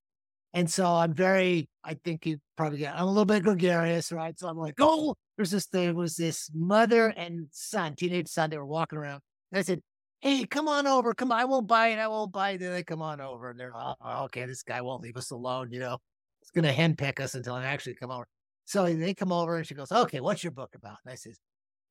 [0.53, 4.37] And so I'm very, I think you probably get, I'm a little bit gregarious, right?
[4.39, 8.59] So I'm like, oh, there's this, there was this mother and son, teenage son, they
[8.59, 9.21] were walking around.
[9.53, 9.81] And I said,
[10.21, 11.15] hey, come on over.
[11.15, 11.39] Come on.
[11.39, 11.99] I won't buy it.
[11.99, 12.59] I won't buy it.
[12.59, 13.51] Then they come on over.
[13.51, 13.95] And they're, oh,
[14.25, 15.69] okay, this guy won't leave us alone.
[15.71, 15.99] You know,
[16.43, 18.27] it's going to henpeck us until I actually come over.
[18.65, 20.99] So they come over and she goes, okay, what's your book about?
[21.05, 21.39] And I says,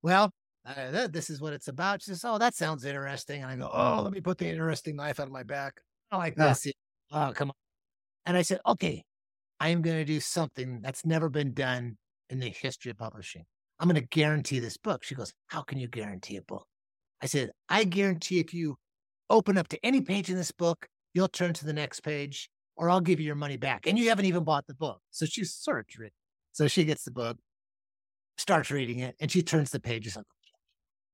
[0.01, 0.31] well,
[0.65, 2.01] uh, this is what it's about.
[2.01, 3.43] She says, oh, that sounds interesting.
[3.43, 5.81] And I go, oh, let me put the interesting knife out of my back.
[6.11, 6.49] I like Yeah.
[6.49, 6.67] this.
[7.11, 7.55] Oh, come on.
[8.25, 9.03] And I said, okay,
[9.59, 11.97] I am going to do something that's never been done
[12.29, 13.45] in the history of publishing.
[13.79, 15.03] I'm going to guarantee this book.
[15.03, 16.67] She goes, how can you guarantee a book?
[17.21, 18.75] I said, I guarantee if you
[19.29, 22.89] open up to any page in this book, you'll turn to the next page or
[22.89, 23.87] I'll give you your money back.
[23.87, 25.01] And you haven't even bought the book.
[25.11, 26.13] So she starts reading.
[26.51, 27.37] So she gets the book,
[28.37, 30.17] starts reading it, and she turns the pages.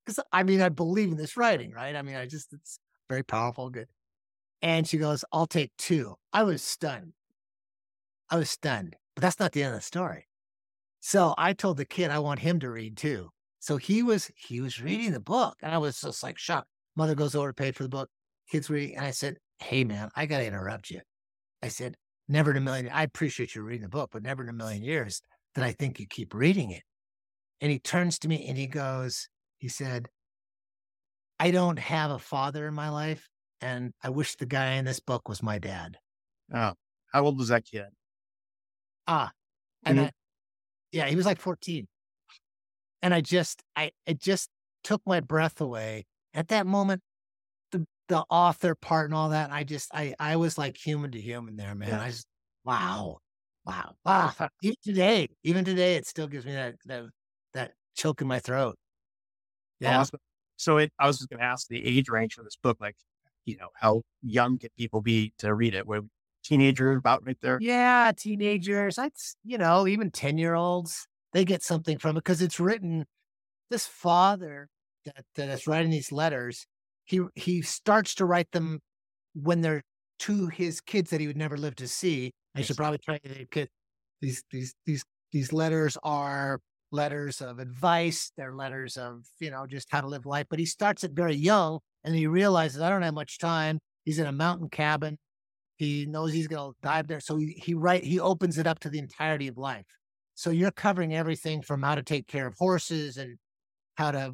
[0.05, 1.95] Because I mean, I believe in this writing, right?
[1.95, 3.87] I mean, I just, it's very powerful, good.
[4.61, 6.15] And she goes, I'll take two.
[6.31, 7.13] I was stunned.
[8.29, 10.27] I was stunned, but that's not the end of the story.
[10.99, 13.29] So I told the kid I want him to read too.
[13.59, 16.67] So he was he was reading the book, and I was just like shocked.
[16.95, 18.09] Mother goes over to pay for the book.
[18.51, 21.01] Kids reading, and I said, "Hey man, I got to interrupt you."
[21.61, 21.95] I said,
[22.27, 22.89] "Never in a million.
[22.89, 25.21] I appreciate you reading the book, but never in a million years
[25.55, 26.83] that I think you keep reading it."
[27.61, 29.29] And he turns to me and he goes,
[29.65, 30.09] he said,
[31.39, 33.29] "I don't have a father in my life,
[33.61, 35.97] and I wish the guy in this book was my dad."
[36.53, 36.73] Oh,
[37.11, 37.93] how old was that kid?
[39.07, 39.31] Ah,
[39.85, 40.03] and Mhm.
[40.07, 40.11] I,
[40.91, 41.87] yeah, he was like 14.
[43.01, 44.49] And I just, I, it just
[44.83, 47.03] took my breath away at that moment.
[47.71, 49.51] The, the author part and all that.
[49.51, 51.89] I just, I, I was like human to human there, man.
[51.91, 52.01] Yeah.
[52.01, 52.27] I just,
[52.65, 53.19] wow,
[53.65, 54.33] wow, wow.
[54.63, 57.05] Even today, even today, it still gives me that, that,
[57.53, 58.77] that choke in my throat.
[59.79, 59.99] Yeah.
[59.99, 60.19] Awesome.
[60.57, 62.95] So it, I was just going to ask the age range for this book, like,
[63.45, 65.85] you know, how young can people be to read it?
[65.85, 66.01] Were
[66.43, 67.59] teenagers about right there?
[67.59, 68.95] Yeah, teenagers.
[68.95, 71.07] That's you know, even ten year olds.
[71.33, 73.05] They get something from it because it's written.
[73.69, 74.69] This father
[75.05, 76.65] that that is writing these letters,
[77.03, 78.79] he he starts to write them
[79.33, 79.83] when they're
[80.19, 82.31] to his kids that he would never live to see.
[82.55, 83.69] I should probably try to get
[84.21, 86.59] these these these these letters are
[86.91, 88.31] letters of advice.
[88.37, 90.47] They're letters of you know just how to live life.
[90.49, 93.79] But he starts it very young, and he realizes I don't have much time.
[94.03, 95.17] He's in a mountain cabin.
[95.77, 97.19] He knows he's going to dive there.
[97.19, 99.85] So he, he write he opens it up to the entirety of life.
[100.35, 103.37] So you're covering everything from how to take care of horses and
[103.95, 104.33] how to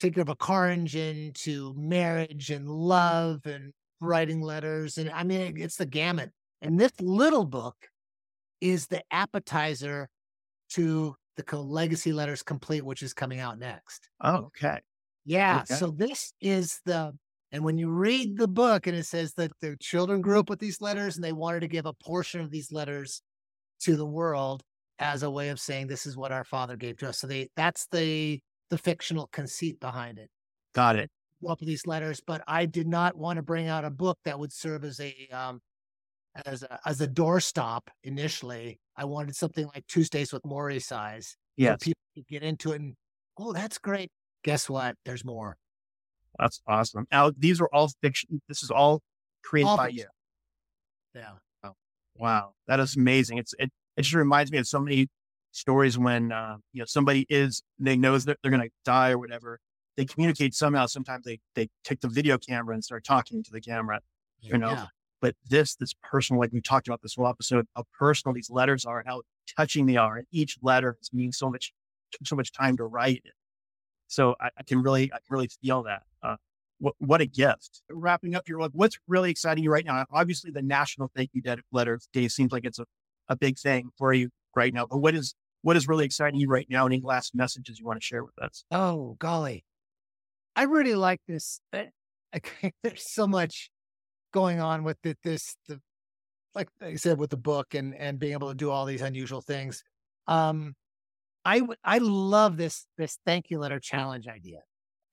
[0.00, 4.98] take care of a car engine to marriage and love and writing letters.
[4.98, 6.30] And I mean, it's the gamut.
[6.60, 7.76] And this little book
[8.60, 10.08] is the appetizer
[10.70, 14.08] to the co- Legacy Letters Complete, which is coming out next.
[14.20, 14.80] Oh, okay.
[15.24, 15.62] Yeah.
[15.62, 15.74] Okay.
[15.74, 17.12] So this is the,
[17.52, 20.58] and when you read the book and it says that the children grew up with
[20.58, 23.22] these letters and they wanted to give a portion of these letters
[23.80, 24.62] to the world
[24.98, 27.18] as a way of saying this is what our father gave to us.
[27.18, 30.30] So they, that's the, the fictional conceit behind it.
[30.74, 31.10] Got it.
[31.46, 34.38] Up with these letters, but I did not want to bring out a book that
[34.38, 35.60] would serve as a, um,
[36.46, 38.80] as a, as a doorstop initially.
[38.96, 41.36] I wanted something like Tuesdays with Morrie size.
[41.58, 42.94] so people could get into it and,
[43.38, 44.10] oh, that's great.
[44.44, 44.96] Guess what?
[45.04, 45.56] There's more.
[46.38, 47.06] That's awesome.
[47.10, 48.40] Now, these are all fiction.
[48.48, 49.00] This is all
[49.42, 50.06] created All by fiction.
[51.14, 51.20] you.
[51.20, 51.70] Yeah.
[52.18, 52.52] Wow.
[52.66, 53.38] That is amazing.
[53.38, 55.08] It's, it, it just reminds me of so many
[55.52, 59.18] stories when, uh, you know, somebody is, they knows that they're going to die or
[59.18, 59.58] whatever.
[59.96, 60.86] They communicate somehow.
[60.86, 64.00] Sometimes they, they take the video camera and start talking to the camera,
[64.40, 64.86] you know, Yeah.
[65.20, 68.84] But this, this personal, like we talked about this whole episode, how personal these letters
[68.84, 69.22] are and how
[69.56, 70.16] touching they are.
[70.16, 71.72] And each letter is means so much,
[72.24, 73.32] so much time to write it.
[74.08, 76.02] So I, I can really, I can really feel that.
[76.22, 76.36] Uh,
[76.78, 77.82] what, what a gift.
[77.90, 80.04] Wrapping up your like, what's really exciting you right now?
[80.12, 82.86] Obviously, the National Thank You Letter Day seems like it's a,
[83.28, 84.86] a big thing for you right now.
[84.86, 86.86] But what is what is really exciting you right now?
[86.86, 88.64] Any last messages you want to share with us?
[88.70, 89.64] Oh, golly.
[90.54, 91.60] I really like this.
[91.72, 91.84] uh,
[92.82, 93.70] there's so much
[94.36, 95.80] going on with the, this, the,
[96.54, 99.40] like I said, with the book and and being able to do all these unusual
[99.40, 99.82] things.
[100.26, 100.74] Um,
[101.46, 104.60] I I love this this thank you letter challenge idea.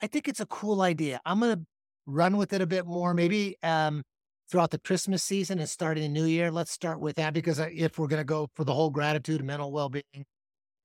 [0.02, 1.22] I think it's a cool idea.
[1.26, 1.62] I'm gonna
[2.06, 3.14] run with it a bit more.
[3.14, 4.04] Maybe um,
[4.52, 6.52] throughout the Christmas season and starting the new year.
[6.52, 9.72] Let's start with that because if we're gonna go for the whole gratitude and mental
[9.72, 10.26] well being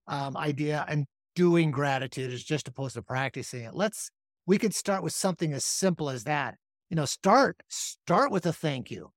[0.06, 3.74] um, idea and doing gratitude is just opposed to practicing it.
[3.74, 4.10] Let's
[4.46, 6.54] we could start with something as simple as that.
[6.90, 9.10] You know, start start with a thank you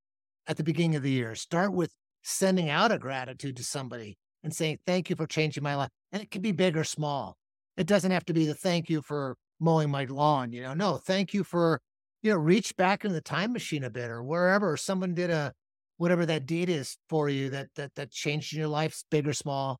[0.47, 1.36] at the beginning of the year.
[1.36, 5.75] Start with sending out a gratitude to somebody and saying, Thank you for changing my
[5.75, 5.89] life.
[6.12, 7.38] And it can be big or small.
[7.77, 10.73] It doesn't have to be the thank you for mowing my lawn, you know.
[10.73, 11.79] No, thank you for,
[12.21, 15.53] you know, reach back in the time machine a bit or wherever someone did a
[15.97, 19.79] whatever that deed is for you that that that changed your life, big or small.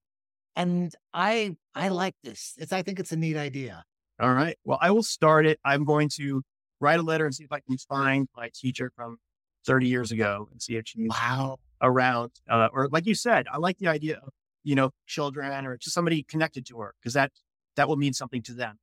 [0.56, 2.54] And I I like this.
[2.58, 3.84] It's I think it's a neat idea.
[4.19, 4.56] All right.
[4.63, 5.60] Well, I will start it.
[5.65, 6.43] I'm going to
[6.82, 9.17] write a letter and see if I can find my teacher from
[9.65, 11.58] 30 years ago and see if she's wow.
[11.82, 12.32] around.
[12.50, 15.94] Uh, or like you said, I like the idea of, you know, children or just
[15.94, 17.32] somebody connected to her because that,
[17.76, 18.78] that will mean something to them.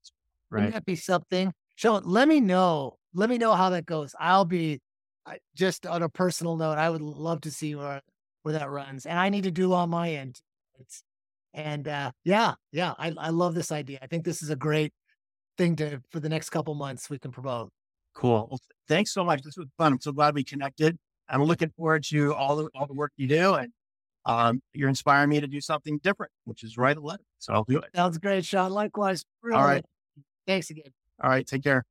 [0.51, 0.61] Right.
[0.61, 1.53] Wouldn't that be something?
[1.77, 2.97] So let me know.
[3.13, 4.15] Let me know how that goes.
[4.19, 4.81] I'll be
[5.27, 6.79] I, just on a personal note.
[6.79, 8.01] I would love to see where,
[8.43, 10.41] where that runs and I need to do on my end.
[10.81, 11.03] It's,
[11.53, 13.99] and uh, yeah, yeah, I, I love this idea.
[14.01, 14.93] I think this is a great
[15.57, 17.73] thing to for the next couple months we can promote.
[18.19, 18.49] Cool.
[18.51, 19.43] Well, thanks so much.
[19.43, 19.93] This was fun.
[19.93, 20.99] I'm so glad we connected.
[21.29, 23.73] I'm looking forward to all the all the work you do, and
[24.25, 27.23] um, you're inspiring me to do something different, which is write a letter.
[27.39, 27.91] So I'll do it.
[27.95, 28.73] Sounds great, Sean.
[28.73, 29.25] Likewise.
[29.41, 29.61] Really.
[29.61, 29.85] All right.
[30.49, 30.91] Thanks again.
[31.23, 31.47] All right.
[31.47, 31.85] Take care.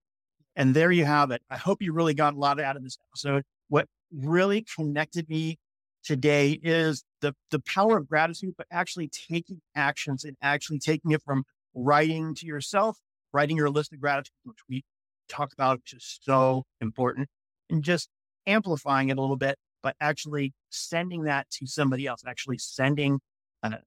[0.57, 1.41] And there you have it.
[1.49, 3.43] I hope you really got a lot out of this episode.
[3.69, 5.59] What really connected me
[6.03, 11.21] today is the the power of gratitude, but actually taking actions and actually taking it
[11.23, 12.97] from writing to yourself,
[13.31, 14.83] writing your list of gratitude, which we
[15.27, 17.27] talk about, is so important,
[17.69, 18.09] and just
[18.45, 23.19] amplifying it a little bit, but actually sending that to somebody else, actually sending
[23.63, 23.77] an,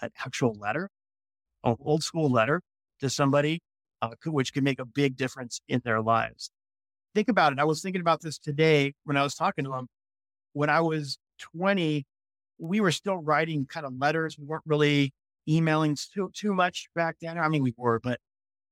[0.00, 0.88] an actual letter,
[1.64, 2.60] an old school letter
[3.00, 3.60] to somebody,
[4.00, 6.50] uh, which can make a big difference in their lives.
[7.14, 7.58] Think about it.
[7.58, 9.88] I was thinking about this today when I was talking to them.
[10.54, 12.04] When I was 20,
[12.58, 14.38] we were still writing kind of letters.
[14.38, 15.12] We weren't really
[15.48, 17.38] emailing too, too much back then.
[17.38, 18.18] I mean, we were, but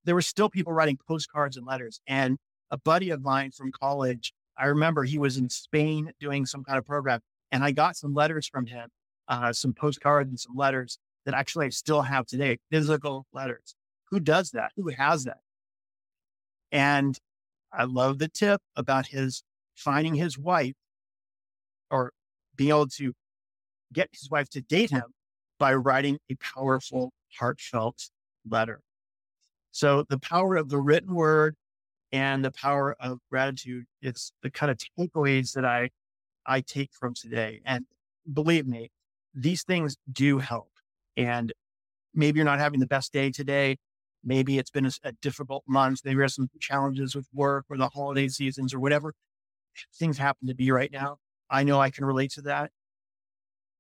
[0.05, 2.01] there were still people writing postcards and letters.
[2.07, 2.39] And
[2.71, 6.79] a buddy of mine from college, I remember he was in Spain doing some kind
[6.79, 8.89] of program, and I got some letters from him,
[9.29, 13.75] uh, some postcards and some letters that actually I still have today, physical letters.
[14.11, 14.73] Who does that?
[14.77, 15.39] Who has that?
[16.73, 17.19] And
[17.73, 19.43] I love the tip about his
[19.75, 20.75] finding his wife
[21.91, 22.13] or
[22.57, 23.13] being able to
[23.93, 25.15] get his wife to date him
[25.59, 28.11] by writing a powerful, heartfelt
[28.49, 28.81] letter.
[29.73, 31.57] So the power of the written word
[32.13, 35.91] and the power of gratitude is the kind of takeaways that I
[36.47, 37.61] I take from today.
[37.65, 37.85] And
[38.33, 38.91] believe me,
[39.35, 40.71] these things do help.
[41.17, 41.53] And
[42.15, 43.77] maybe you're not having the best day today.
[44.25, 46.01] Maybe it's been a, a difficult month.
[46.05, 49.15] Maybe there's some challenges with work or the holiday seasons or whatever
[49.99, 51.19] things happen to be right now.
[51.49, 52.71] I know I can relate to that.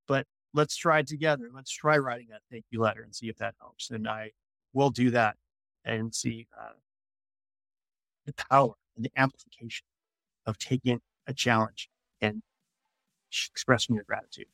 [0.06, 1.50] But let's try together.
[1.52, 3.90] Let's try writing that thank you letter and see if that helps.
[3.90, 4.30] And I
[4.72, 5.36] will do that
[5.84, 6.72] and see uh,
[8.26, 9.86] the power and the amplification
[10.46, 11.88] of taking a challenge
[12.20, 12.42] and
[13.30, 14.46] expressing your gratitude.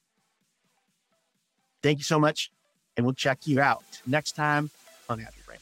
[1.83, 2.51] Thank you so much,
[2.97, 4.71] and we'll check you out next time
[5.09, 5.59] on Happy Brain.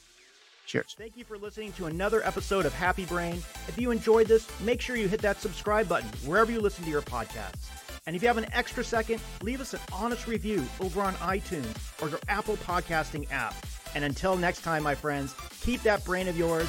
[0.66, 0.94] Cheers.
[0.96, 3.36] Thank you for listening to another episode of Happy Brain.
[3.68, 6.90] If you enjoyed this, make sure you hit that subscribe button wherever you listen to
[6.90, 7.68] your podcasts.
[8.06, 12.02] And if you have an extra second, leave us an honest review over on iTunes
[12.02, 13.54] or your Apple podcasting app.
[13.94, 16.68] And until next time, my friends, keep that brain of yours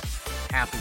[0.49, 0.77] happy